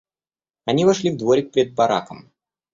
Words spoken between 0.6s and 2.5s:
Они вошли в дворик пред бараком.